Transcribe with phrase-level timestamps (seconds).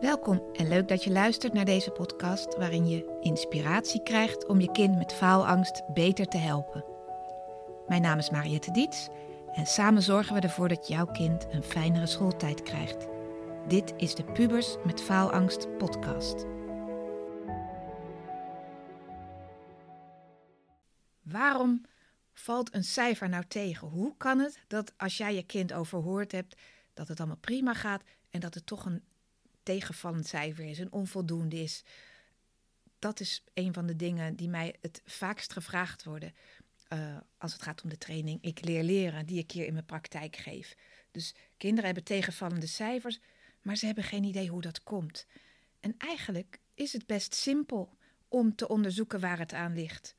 [0.00, 4.70] Welkom en leuk dat je luistert naar deze podcast waarin je inspiratie krijgt om je
[4.72, 6.84] kind met faalangst beter te helpen.
[7.88, 9.08] Mijn naam is Mariette Diets
[9.52, 13.06] en samen zorgen we ervoor dat jouw kind een fijnere schooltijd krijgt.
[13.68, 16.44] Dit is de Pubers met Faalangst podcast.
[21.22, 21.82] Waarom
[22.32, 23.88] valt een cijfer nou tegen?
[23.88, 26.60] Hoe kan het dat als jij je kind overhoord hebt
[26.94, 29.02] dat het allemaal prima gaat en dat het toch een
[29.74, 31.84] tegenvallend cijfer is, een onvoldoende is.
[32.98, 36.32] Dat is een van de dingen die mij het vaakst gevraagd worden
[36.92, 39.84] uh, als het gaat om de training Ik leer leren, die ik hier in mijn
[39.84, 40.74] praktijk geef.
[41.10, 43.20] Dus kinderen hebben tegenvallende cijfers,
[43.62, 45.26] maar ze hebben geen idee hoe dat komt.
[45.80, 47.96] En eigenlijk is het best simpel
[48.28, 50.16] om te onderzoeken waar het aan ligt.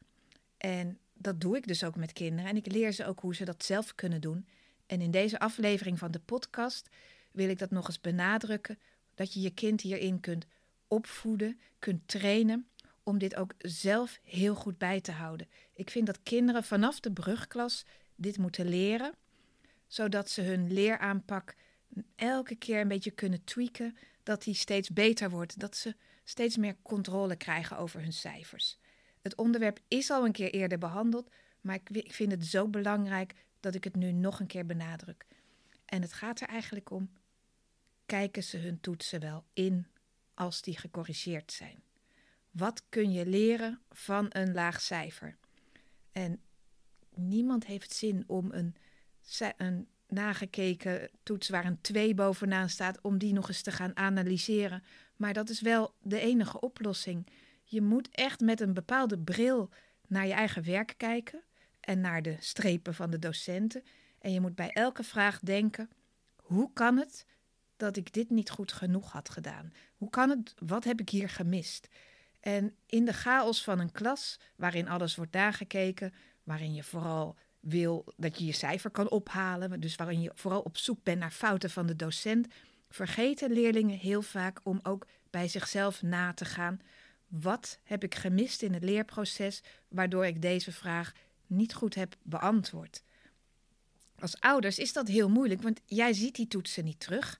[0.57, 3.45] En dat doe ik dus ook met kinderen en ik leer ze ook hoe ze
[3.45, 4.47] dat zelf kunnen doen.
[4.85, 6.89] En in deze aflevering van de podcast
[7.31, 8.79] wil ik dat nog eens benadrukken
[9.19, 10.45] dat je je kind hierin kunt
[10.87, 12.67] opvoeden, kunt trainen
[13.03, 15.47] om dit ook zelf heel goed bij te houden.
[15.73, 19.13] Ik vind dat kinderen vanaf de brugklas dit moeten leren,
[19.87, 21.55] zodat ze hun leeraanpak
[22.15, 26.75] elke keer een beetje kunnen tweaken, dat die steeds beter wordt, dat ze steeds meer
[26.81, 28.79] controle krijgen over hun cijfers.
[29.21, 31.29] Het onderwerp is al een keer eerder behandeld,
[31.61, 35.25] maar ik, vind het zo belangrijk dat ik het nu nog een keer benadruk.
[35.85, 37.09] En het gaat er eigenlijk om
[38.09, 39.87] kijken ze hun toetsen wel in
[40.33, 41.83] als die gecorrigeerd zijn.
[42.51, 45.37] Wat kun je leren van een laag cijfer?
[46.11, 46.41] En
[47.15, 48.75] niemand heeft zin om een,
[49.57, 54.83] een nagekeken toets waar een 2 bovenaan staat, om die nog eens te gaan analyseren.
[55.15, 57.27] Maar dat is wel de enige oplossing.
[57.63, 59.69] Je moet echt met een bepaalde bril
[60.07, 61.43] naar je eigen werk kijken
[61.79, 63.83] en naar de strepen van de docenten.
[64.19, 65.89] En je moet bij elke vraag denken:
[66.35, 67.25] hoe kan het
[67.79, 69.71] dat ik dit niet goed genoeg had gedaan?
[69.97, 70.53] Hoe kan het?
[70.57, 71.87] Wat heb ik hier gemist?
[72.39, 78.13] En in de chaos van een klas, waarin alles wordt nagekeken, waarin je vooral wil
[78.17, 81.69] dat je je cijfer kan ophalen, dus waarin je vooral op zoek bent naar fouten
[81.69, 82.47] van de docent,
[82.89, 86.79] vergeten leerlingen heel vaak om ook bij zichzelf na te gaan.
[87.27, 91.11] Wat heb ik gemist in het leerproces waardoor ik deze vraag
[91.47, 93.03] niet goed heb beantwoord?
[94.19, 97.39] Als ouders is dat heel moeilijk, want jij ziet die toetsen niet terug.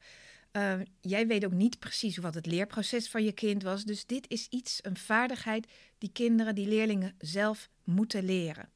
[0.52, 3.84] Uh, jij weet ook niet precies wat het leerproces van je kind was.
[3.84, 5.68] Dus dit is iets, een vaardigheid
[5.98, 8.70] die kinderen, die leerlingen zelf moeten leren.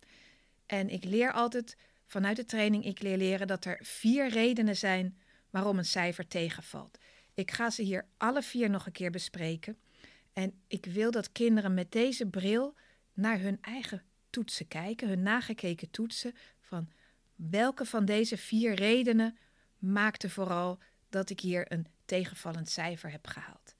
[0.65, 5.17] En ik leer altijd vanuit de training Ik leer leren dat er vier redenen zijn
[5.49, 6.97] waarom een cijfer tegenvalt.
[7.33, 9.77] Ik ga ze hier alle vier nog een keer bespreken.
[10.33, 12.75] En ik wil dat kinderen met deze bril
[13.13, 16.91] naar hun eigen toetsen kijken, hun nagekeken toetsen, van
[17.35, 19.37] welke van deze vier redenen
[19.77, 20.79] maakte vooral
[21.13, 23.75] dat ik hier een tegenvallend cijfer heb gehaald.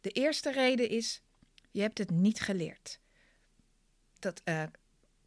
[0.00, 1.22] De eerste reden is,
[1.70, 3.00] je hebt het niet geleerd.
[4.18, 4.62] Dat uh,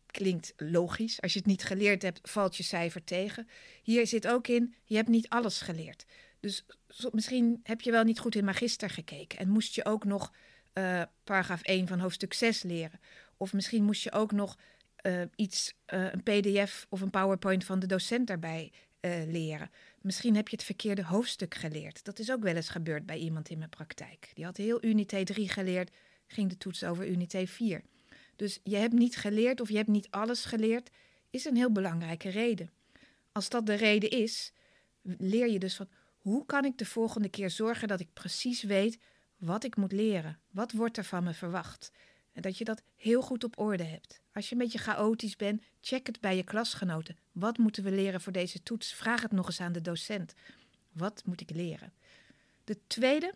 [0.05, 1.21] klinkt logisch.
[1.21, 3.47] Als je het niet geleerd hebt, valt je cijfer tegen.
[3.83, 6.05] Hier zit ook in, je hebt niet alles geleerd.
[6.39, 6.65] Dus
[7.11, 10.33] misschien heb je wel niet goed in magister gekeken en moest je ook nog
[10.73, 12.99] uh, paragraaf 1 van hoofdstuk 6 leren.
[13.37, 14.57] Of misschien moest je ook nog
[15.01, 18.71] uh, iets, een PDF of een PowerPoint van de docent daarbij
[19.27, 19.69] leren.
[20.01, 22.03] Misschien heb je het verkeerde hoofdstuk geleerd.
[22.03, 24.31] Dat is ook wel eens gebeurd bij iemand in mijn praktijk.
[24.33, 25.95] Die had heel Unité 3 geleerd,
[26.27, 27.81] ging de toets over Unité 4.
[28.35, 30.89] Dus je hebt niet geleerd of je hebt niet alles geleerd,
[31.29, 32.71] is een heel belangrijke reden.
[33.31, 34.53] Als dat de reden is,
[35.01, 38.99] leer je dus van hoe kan ik de volgende keer zorgen dat ik precies weet
[39.37, 40.39] wat ik moet leren?
[40.51, 41.91] Wat wordt er van me verwacht?
[42.41, 44.21] Dat je dat heel goed op orde hebt.
[44.33, 47.17] Als je een beetje chaotisch bent, check het bij je klasgenoten.
[47.31, 48.93] Wat moeten we leren voor deze toets?
[48.93, 50.33] Vraag het nog eens aan de docent.
[50.91, 51.93] Wat moet ik leren?
[52.63, 53.33] De tweede,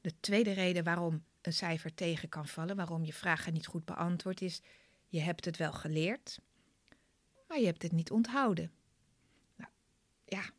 [0.00, 4.40] de tweede reden waarom een cijfer tegen kan vallen, waarom je vragen niet goed beantwoord
[4.40, 4.60] is,
[5.08, 6.38] je hebt het wel geleerd,
[7.48, 8.72] maar je hebt het niet onthouden.
[9.56, 9.70] Nou,
[10.24, 10.50] ja,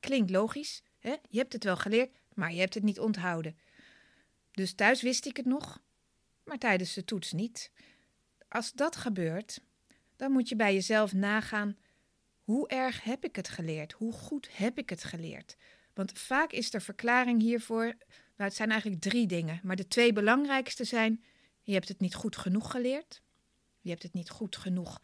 [0.00, 0.82] klinkt logisch.
[0.98, 1.14] Hè?
[1.28, 3.56] Je hebt het wel geleerd, maar je hebt het niet onthouden.
[4.50, 5.80] Dus thuis wist ik het nog,
[6.46, 7.70] maar tijdens de toets niet.
[8.48, 9.60] Als dat gebeurt,
[10.16, 11.76] dan moet je bij jezelf nagaan:
[12.42, 13.92] hoe erg heb ik het geleerd?
[13.92, 15.56] Hoe goed heb ik het geleerd?
[15.94, 17.84] Want vaak is er verklaring hiervoor.
[18.36, 21.24] Nou, het zijn eigenlijk drie dingen, maar de twee belangrijkste zijn:
[21.62, 23.22] je hebt het niet goed genoeg geleerd.
[23.80, 25.00] Je hebt het niet goed genoeg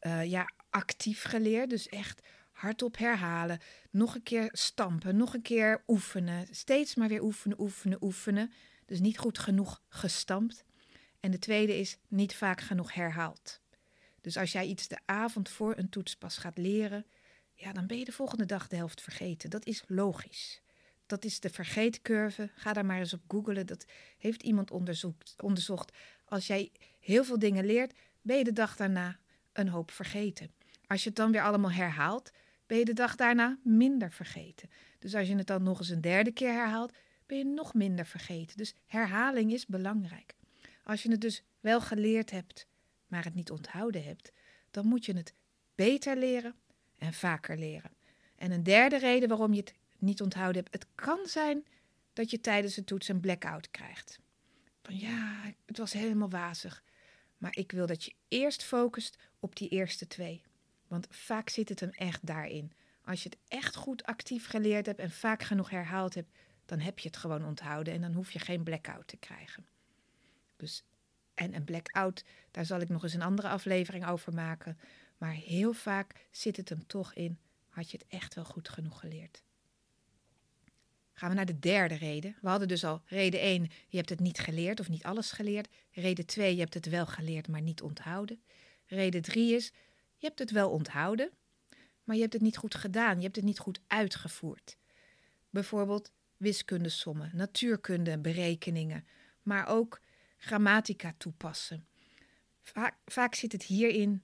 [0.00, 1.70] uh, ja, actief geleerd.
[1.70, 3.58] Dus echt hardop herhalen.
[3.90, 6.46] Nog een keer stampen, nog een keer oefenen.
[6.50, 8.52] Steeds maar weer oefenen, oefenen, oefenen.
[8.86, 10.64] Dus niet goed genoeg gestampt.
[11.26, 13.60] En de tweede is niet vaak genoeg herhaald.
[14.20, 17.06] Dus als jij iets de avond voor een toets pas gaat leren,
[17.54, 19.50] ja, dan ben je de volgende dag de helft vergeten.
[19.50, 20.62] Dat is logisch.
[21.06, 22.50] dat is de vergeetcurve.
[22.54, 23.66] Ga daar maar eens op googlen.
[23.66, 23.86] Dat
[24.18, 24.70] heeft iemand
[25.40, 25.92] onderzocht.
[26.24, 29.18] Als jij heel veel dingen leert, ben je de dag daarna
[29.52, 30.50] een hoop vergeten.
[30.86, 32.30] Als je het dan weer allemaal herhaalt,
[32.66, 34.70] ben je de dag daarna minder vergeten.
[34.98, 36.92] Dus als je het dan nog eens een derde keer herhaalt,
[37.26, 38.56] ben je nog minder vergeten.
[38.56, 40.35] Dus herhaling is belangrijk.
[40.86, 42.66] Als je het dus wel geleerd hebt,
[43.06, 44.32] maar het niet onthouden hebt,
[44.70, 45.34] dan moet je het
[45.74, 46.54] beter leren
[46.98, 47.90] en vaker leren.
[48.36, 51.64] En een derde reden waarom je het niet onthouden hebt, het kan zijn
[52.12, 54.18] dat je tijdens de toets een blackout krijgt.
[54.82, 56.82] Van ja, het was helemaal wazig.
[57.38, 60.42] Maar ik wil dat je eerst focust op die eerste twee.
[60.86, 62.72] Want vaak zit het hem echt daarin.
[63.04, 66.98] Als je het echt goed actief geleerd hebt en vaak genoeg herhaald hebt, dan heb
[66.98, 69.66] je het gewoon onthouden en dan hoef je geen blackout te krijgen.
[70.56, 70.84] Dus,
[71.34, 74.78] en een blackout, daar zal ik nog eens een andere aflevering over maken.
[75.18, 77.38] Maar heel vaak zit het hem toch in,
[77.68, 79.42] had je het echt wel goed genoeg geleerd.
[81.12, 82.36] Gaan we naar de derde reden.
[82.40, 85.68] We hadden dus al reden 1, je hebt het niet geleerd of niet alles geleerd.
[85.90, 88.42] Reden 2, je hebt het wel geleerd, maar niet onthouden.
[88.86, 89.72] Reden 3 is,
[90.16, 91.30] je hebt het wel onthouden,
[92.04, 93.16] maar je hebt het niet goed gedaan.
[93.16, 94.76] Je hebt het niet goed uitgevoerd.
[95.50, 99.06] Bijvoorbeeld wiskundesommen, natuurkunde, berekeningen,
[99.42, 100.00] maar ook
[100.36, 101.86] grammatica toepassen.
[102.62, 104.22] Vaak, vaak zit het hierin,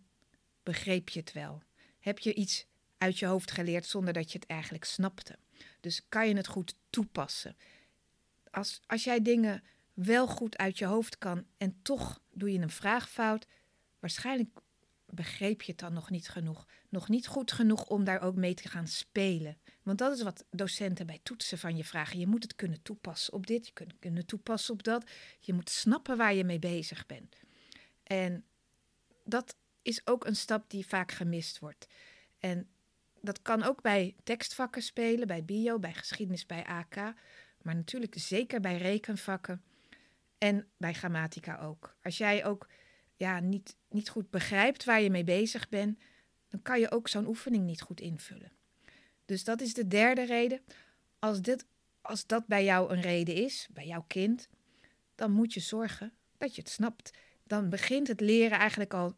[0.63, 1.63] begreep je het wel?
[1.99, 2.67] Heb je iets
[2.99, 5.39] uit je hoofd geleerd zonder dat je het eigenlijk snapte?
[5.81, 7.57] Dus kan je het goed toepassen?
[8.51, 9.63] Als, als jij dingen
[9.93, 13.47] wel goed uit je hoofd kan en toch doe je een vraagfout,
[13.99, 14.61] waarschijnlijk
[15.15, 16.67] begreep je het dan nog niet genoeg.
[16.89, 19.59] Nog niet goed genoeg om daar ook mee te gaan spelen.
[19.83, 22.19] Want dat is wat docenten bij toetsen van je vragen.
[22.19, 25.11] Je moet het kunnen toepassen op dit, je kunt kunnen toepassen op dat.
[25.41, 27.37] Je moet snappen waar je mee bezig bent.
[28.03, 28.45] En
[29.25, 31.87] dat is ook een stap die vaak gemist wordt.
[32.39, 32.69] En
[33.21, 36.97] dat kan ook bij tekstvakken spelen, bij bio, bij geschiedenis, bij AK.
[37.63, 39.63] Maar natuurlijk zeker bij rekenvakken
[40.39, 41.97] en bij grammatica ook.
[42.03, 42.69] Als jij ook
[43.23, 45.99] ja, niet, niet goed begrijpt waar je mee bezig bent,
[46.49, 48.53] dan kan je ook zo'n oefening niet goed invullen.
[49.25, 50.61] Dus dat is de derde reden.
[51.19, 51.67] Als, dit,
[52.01, 54.49] als dat bij jou een reden is, bij jouw kind,
[55.15, 57.11] dan moet je zorgen dat je het snapt.
[57.45, 59.17] Dan begint het leren eigenlijk al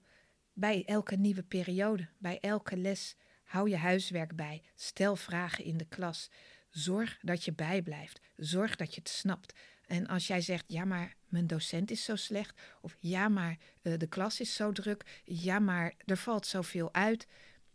[0.53, 3.17] bij elke nieuwe periode, bij elke les.
[3.45, 4.63] Hou je huiswerk bij.
[4.75, 6.31] Stel vragen in de klas.
[6.71, 8.21] Zorg dat je bijblijft.
[8.37, 9.53] Zorg dat je het snapt.
[9.87, 13.99] En als jij zegt, ja, maar mijn docent is zo slecht, of ja, maar uh,
[13.99, 17.27] de klas is zo druk, ja, maar er valt zoveel uit,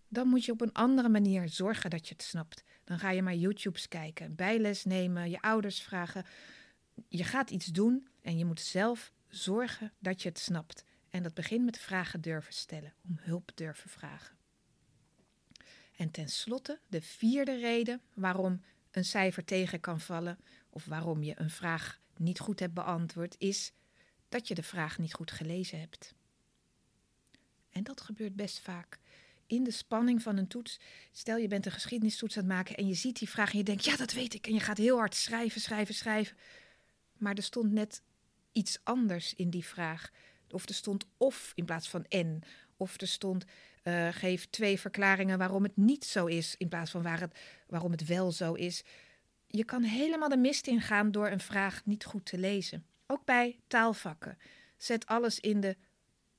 [0.07, 2.63] dan moet je op een andere manier zorgen dat je het snapt.
[2.83, 6.25] Dan ga je maar YouTube's kijken, bijles nemen, je ouders vragen.
[7.07, 10.83] Je gaat iets doen en je moet zelf zorgen dat je het snapt.
[11.09, 14.37] En dat begint met vragen durven stellen, om hulp durven vragen.
[15.95, 18.61] En tenslotte de vierde reden waarom
[18.91, 20.39] een cijfer tegen kan vallen
[20.69, 23.71] of waarom je een vraag niet goed hebt beantwoord, is
[24.29, 26.13] dat je de vraag niet goed gelezen hebt.
[27.69, 28.99] En dat gebeurt best vaak.
[29.47, 30.79] In de spanning van een toets,
[31.11, 33.63] stel je bent een geschiedenistoets aan het maken en je ziet die vraag en je
[33.63, 34.47] denkt, ja, dat weet ik.
[34.47, 36.37] En je gaat heel hard schrijven, schrijven, schrijven.
[37.17, 38.01] Maar er stond net
[38.51, 40.11] iets anders in die vraag.
[40.49, 42.41] Of er stond of in plaats van en.
[42.77, 43.45] Of er stond
[43.83, 47.29] uh, geef twee verklaringen waarom het niet zo is, in plaats van
[47.67, 48.83] waarom het wel zo is.
[49.51, 52.85] Je kan helemaal de mist ingaan door een vraag niet goed te lezen.
[53.07, 54.37] Ook bij taalvakken.
[54.77, 55.77] Zet alles in de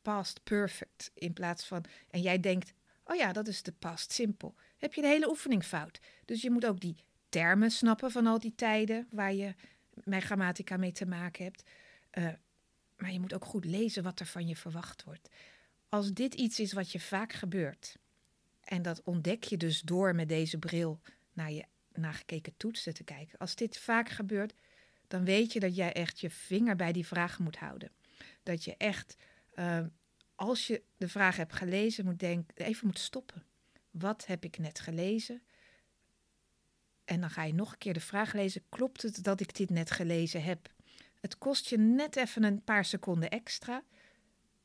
[0.02, 1.84] past perfect in plaats van.
[2.10, 2.72] En jij denkt,
[3.04, 4.54] oh ja, dat is de past simpel.
[4.78, 6.00] Heb je de hele oefening fout.
[6.24, 6.96] Dus je moet ook die
[7.28, 9.54] termen snappen van al die tijden waar je
[10.04, 11.62] met grammatica mee te maken hebt.
[12.18, 12.28] Uh,
[12.96, 15.28] maar je moet ook goed lezen wat er van je verwacht wordt.
[15.88, 17.96] Als dit iets is wat je vaak gebeurt,
[18.60, 21.00] en dat ontdek je dus door met deze bril
[21.32, 23.38] naar je nagekeken toetsen te kijken.
[23.38, 24.54] Als dit vaak gebeurt,
[25.08, 27.90] dan weet je dat jij echt je vinger bij die vraag moet houden.
[28.42, 29.16] Dat je echt,
[29.54, 29.80] uh,
[30.34, 33.44] als je de vraag hebt gelezen, moet denken, even moet stoppen.
[33.90, 35.42] Wat heb ik net gelezen?
[37.04, 39.70] En dan ga je nog een keer de vraag lezen: klopt het dat ik dit
[39.70, 40.72] net gelezen heb?
[41.20, 43.82] Het kost je net even een paar seconden extra.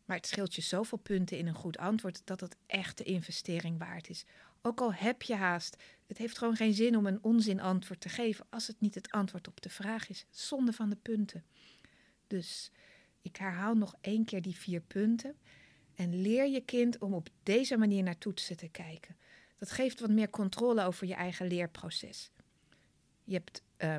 [0.05, 3.79] Maar het scheelt je zoveel punten in een goed antwoord dat het echt de investering
[3.79, 4.25] waard is.
[4.67, 8.09] Ook al heb je haast, het heeft gewoon geen zin om een onzin antwoord te
[8.09, 10.25] geven als het niet het antwoord op de vraag is.
[10.29, 11.45] Zonde van de punten.
[12.27, 12.71] Dus
[13.21, 15.35] ik herhaal nog één keer die vier punten.
[15.95, 19.17] En leer je kind om op deze manier naar toetsen te kijken.
[19.57, 22.31] Dat geeft wat meer controle over je eigen leerproces.
[23.23, 23.97] Je hebt, uh,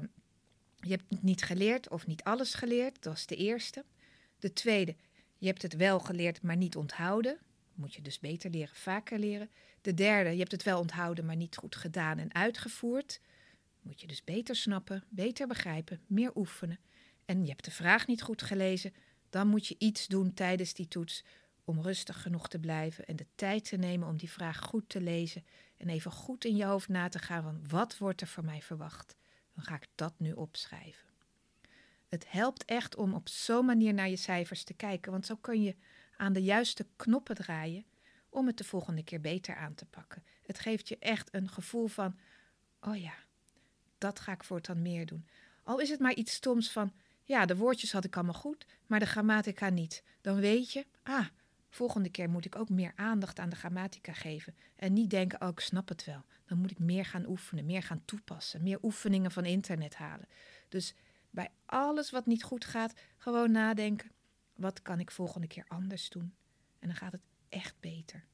[0.77, 3.85] je hebt niet geleerd of niet alles geleerd, dat was de eerste.
[4.39, 4.97] De tweede,
[5.39, 7.39] je hebt het wel geleerd, maar niet onthouden.
[7.77, 9.51] Moet je dus beter leren, vaker leren.
[9.81, 13.21] De derde, je hebt het wel onthouden, maar niet goed gedaan en uitgevoerd.
[13.83, 16.79] Moet je dus beter snappen, beter begrijpen, meer oefenen.
[17.25, 18.95] En je hebt de vraag niet goed gelezen,
[19.31, 21.25] dan moet je iets doen tijdens die toets
[21.65, 25.01] om rustig genoeg te blijven en de tijd te nemen om die vraag goed te
[25.01, 25.45] lezen
[25.77, 28.63] en even goed in je hoofd na te gaan van wat wordt er van mij
[28.63, 29.17] verwacht.
[29.55, 31.09] Dan ga ik dat nu opschrijven.
[32.09, 35.63] Het helpt echt om op zo'n manier naar je cijfers te kijken, want zo kun
[35.63, 35.77] je
[36.17, 37.85] aan de juiste knoppen draaien
[38.29, 40.25] om het de volgende keer beter aan te pakken.
[40.43, 42.19] Het geeft je echt een gevoel van,
[42.81, 43.15] oh ja,
[43.99, 45.27] dat ga ik voortaan meer doen.
[45.63, 46.93] Al is het maar iets stoms van,
[47.23, 50.03] ja, de woordjes had ik allemaal goed, maar de grammatica niet.
[50.21, 51.27] Dan weet je, ah,
[51.71, 54.57] volgende keer moet ik ook meer aandacht aan de grammatica geven.
[54.77, 56.25] En niet denken, oh, ik snap het wel.
[56.47, 60.29] Dan moet ik meer gaan oefenen, meer gaan toepassen, meer oefeningen van internet halen.
[60.69, 60.95] Dus
[61.31, 64.11] bij alles wat niet goed gaat, gewoon nadenken,
[64.57, 66.35] wat kan ik volgende keer anders doen?
[66.79, 68.25] En dan gaat het echt beter.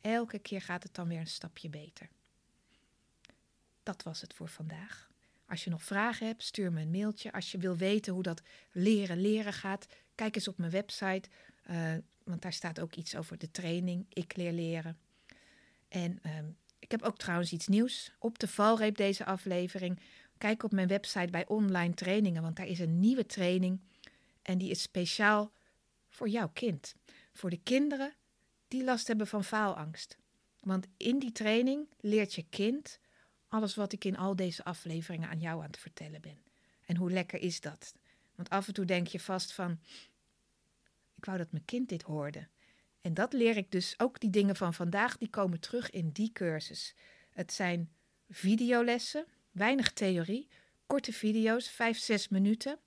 [0.00, 2.08] Elke keer gaat het dan weer een stapje beter.
[3.82, 5.10] Dat was het voor vandaag.
[5.46, 7.32] Als je nog vragen hebt, stuur me een mailtje.
[7.32, 11.28] Als je wil weten hoe dat leren leren gaat, kijk eens op mijn website.
[11.70, 14.06] Uh, want daar staat ook iets over de training.
[14.08, 14.98] Ik leer leren.
[15.88, 16.38] En uh,
[16.78, 20.00] ik heb ook trouwens iets nieuws op de valreep deze aflevering.
[20.38, 23.80] Kijk op mijn website bij online trainingen, want daar is een nieuwe training.
[24.42, 25.52] En die is speciaal
[26.12, 26.94] voor jouw kind.
[27.32, 28.14] Voor de kinderen
[28.68, 30.18] die last hebben van faalangst.
[30.60, 33.00] Want in die training leert je kind
[33.48, 36.38] alles wat ik in al deze afleveringen aan jou aan het vertellen ben.
[36.84, 37.94] En hoe lekker is dat?
[38.34, 39.80] Want af en toe denk je vast van,
[41.16, 42.48] ik wou dat mijn kind dit hoorde.
[43.00, 46.32] En dat leer ik dus ook die dingen van vandaag, die komen terug in die
[46.32, 46.94] cursus.
[47.30, 47.92] Het zijn
[48.28, 50.48] videolessen, weinig theorie,
[50.86, 52.78] korte video's, vijf, zes minuten,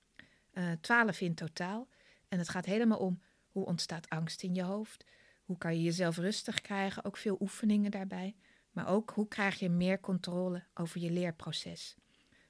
[0.52, 1.88] uh, twaalf in totaal.
[2.36, 5.04] En het gaat helemaal om hoe ontstaat angst in je hoofd,
[5.44, 8.36] hoe kan je jezelf rustig krijgen, ook veel oefeningen daarbij.
[8.70, 11.96] Maar ook hoe krijg je meer controle over je leerproces.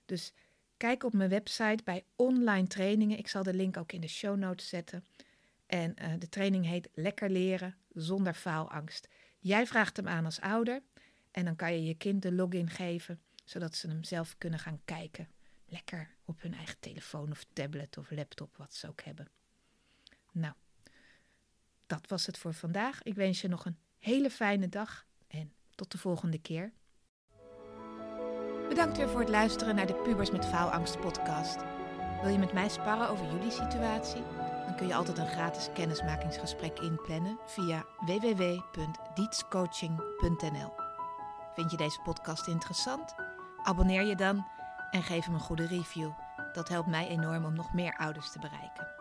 [0.04, 0.32] Dus
[0.76, 3.18] kijk op mijn website bij online trainingen.
[3.18, 5.04] Ik zal de link ook in de show notes zetten.
[5.66, 9.08] En uh, de training heet Lekker leren zonder faalangst.
[9.38, 10.82] Jij vraagt hem aan als ouder
[11.30, 14.80] en dan kan je je kind de login geven, zodat ze hem zelf kunnen gaan
[14.84, 15.28] kijken.
[15.66, 19.28] Lekker op hun eigen telefoon of tablet of laptop, wat ze ook hebben.
[20.36, 20.54] Nou,
[21.86, 23.02] dat was het voor vandaag.
[23.02, 26.72] Ik wens je nog een hele fijne dag en tot de volgende keer.
[28.68, 31.56] Bedankt weer voor het luisteren naar de Pubers met Faalangst podcast.
[32.22, 34.22] Wil je met mij sparren over jullie situatie?
[34.64, 40.72] Dan kun je altijd een gratis kennismakingsgesprek inplannen via www.dietscoaching.nl.
[41.54, 43.14] Vind je deze podcast interessant?
[43.62, 44.46] Abonneer je dan
[44.90, 46.10] en geef hem een goede review.
[46.52, 48.95] Dat helpt mij enorm om nog meer ouders te bereiken.